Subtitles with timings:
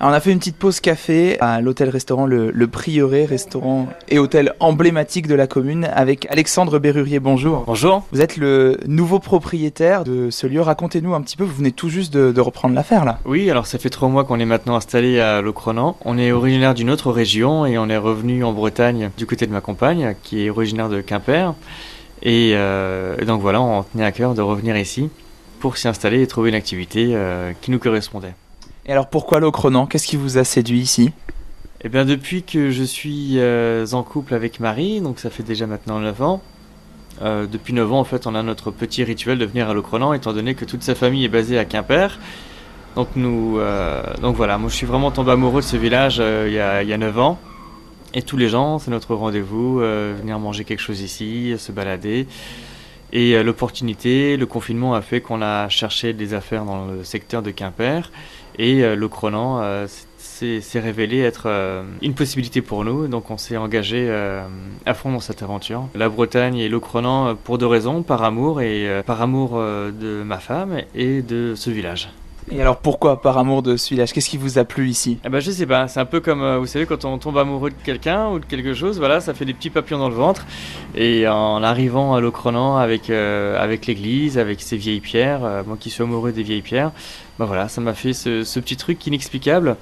[0.00, 4.20] Alors on a fait une petite pause café à l'hôtel-restaurant le, le, Prieuré, restaurant et
[4.20, 7.18] hôtel emblématique de la commune, avec Alexandre Berrurier.
[7.18, 7.64] Bonjour.
[7.66, 8.04] Bonjour.
[8.12, 10.60] Vous êtes le nouveau propriétaire de ce lieu.
[10.60, 13.18] Racontez-nous un petit peu, vous venez tout juste de, de reprendre l'affaire là.
[13.24, 15.96] Oui, alors ça fait trois mois qu'on est maintenant installé à Locronan.
[16.04, 19.52] On est originaire d'une autre région et on est revenu en Bretagne du côté de
[19.52, 21.54] ma compagne, qui est originaire de Quimper.
[22.22, 25.10] Et euh, donc voilà, on tenait à cœur de revenir ici
[25.58, 28.34] pour s'y installer et trouver une activité euh, qui nous correspondait.
[28.88, 31.12] Et alors pourquoi Locronan Qu'est-ce qui vous a séduit ici
[31.82, 35.66] Eh bien depuis que je suis euh, en couple avec Marie, donc ça fait déjà
[35.66, 36.40] maintenant 9 ans,
[37.20, 40.14] euh, depuis 9 ans en fait on a notre petit rituel de venir à Locronan
[40.14, 42.18] étant donné que toute sa famille est basée à Quimper.
[42.96, 46.52] Donc, nous, euh, donc voilà, moi je suis vraiment tombé amoureux de ce village il,
[46.54, 47.38] y a, il y a 9 ans.
[48.14, 52.26] Et tous les gens, c'est notre rendez-vous, venir manger quelque chose ici, se balader.
[53.12, 57.42] Et euh, l'opportunité, le confinement a fait qu'on a cherché des affaires dans le secteur
[57.42, 58.10] de Quimper.
[58.58, 59.86] Et euh, le Cronan euh,
[60.18, 61.48] s'est révélé être
[62.02, 63.08] une possibilité pour nous.
[63.08, 64.08] Donc on s'est engagé
[64.86, 65.88] à fond dans cette aventure.
[65.94, 70.38] La Bretagne et le Cronan pour deux raisons, par amour et par amour de ma
[70.38, 72.10] femme et de ce village.
[72.50, 75.18] Et alors pourquoi par amour de ce village Qu'est-ce qui vous a plu ici?
[75.24, 77.36] Eh ben je sais pas, c'est un peu comme euh, vous savez quand on tombe
[77.36, 80.14] amoureux de quelqu'un ou de quelque chose, voilà, ça fait des petits papillons dans le
[80.14, 80.46] ventre.
[80.94, 85.76] Et en arrivant à Locronan avec euh, avec l'église, avec ses vieilles pierres, euh, moi
[85.78, 86.92] qui suis amoureux des vieilles pierres,
[87.38, 89.76] ben voilà, ça m'a fait ce, petit truc inexplicable.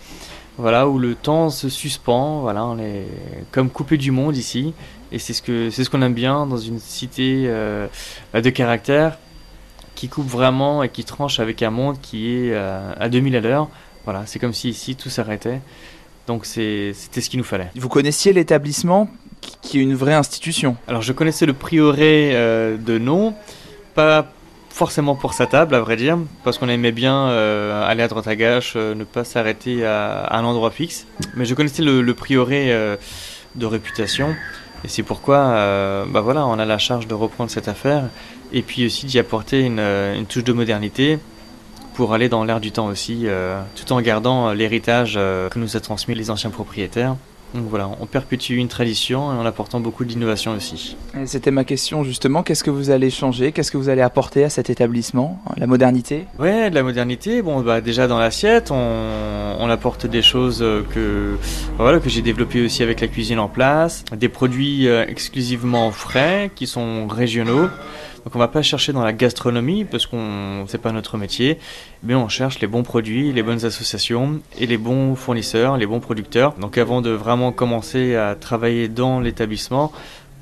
[0.59, 3.07] Voilà où le temps se suspend, voilà, on est
[3.53, 4.73] comme coupé du monde ici.
[5.13, 9.19] Et c'est ce c'est ce qu'on aime bien dans une cité de caractère
[9.97, 13.41] qui coupe vraiment et qui tranche avec un monde qui est euh, à 2000 à
[13.41, 13.69] l'heure.
[14.05, 15.61] Voilà, c'est comme si ici tout s'arrêtait.
[16.29, 17.71] Donc c'était ce qu'il nous fallait.
[17.75, 19.09] Vous connaissiez l'établissement
[19.63, 20.77] qui- est une vraie institution?
[20.89, 23.35] Alors je connaissais le prieuré euh, de nom,
[23.95, 24.27] pas
[24.71, 28.27] forcément pour sa table à vrai dire, parce qu'on aimait bien euh, aller à droite
[28.27, 31.07] à gauche, euh, ne pas s'arrêter à, à un endroit fixe.
[31.35, 32.71] Mais je connaissais le, le prieuré
[33.55, 34.35] de réputation,
[34.85, 38.05] et c'est pourquoi euh, bah voilà, on a la charge de reprendre cette affaire,
[38.53, 41.19] et puis aussi d'y apporter une, euh, touche de modernité
[41.95, 45.77] pour aller dans l'air du temps aussi, euh, tout en gardant euh, l'héritage que nous
[45.77, 47.17] a transmis les anciens propriétaires.
[47.55, 50.97] Donc voilà, on perpétue une tradition et en apportant beaucoup d'innovation aussi.
[51.25, 52.43] C'était ma question justement.
[52.43, 53.53] Qu'est-ce que vous allez changer?
[53.53, 55.41] Qu'est-ce que vous allez apporter à cet établissement?
[55.57, 56.27] La modernité?
[56.39, 57.41] Ouais, de la modernité.
[57.41, 61.37] Bon, bah déjà dans l'assiette, on, on apporte des choses euh, que
[61.79, 66.51] voilà que j'ai développées aussi avec la cuisine en place, des produits euh, exclusivement frais
[66.55, 67.69] qui sont régionaux.
[68.27, 71.59] Donc on va pas chercher dans la gastronomie parce qu'on c'est pas notre métier,
[72.03, 76.01] mais on cherche les bons produits, les bonnes associations et les bons fournisseurs, les bons
[76.01, 76.55] producteurs.
[76.55, 79.93] Donc avant de vraiment commencer à travailler dans l'établissement,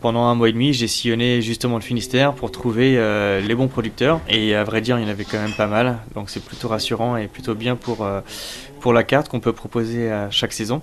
[0.01, 3.69] pendant un mois et demi, j'ai sillonné justement le Finistère pour trouver euh, les bons
[3.69, 4.21] producteurs.
[4.31, 5.99] Et à vrai dire, il y en avait quand même pas mal.
[6.15, 8.21] Donc c'est plutôt rassurant et plutôt bien pour, euh,
[8.81, 10.73] pour la carte qu'on peut proposer à chaque saison.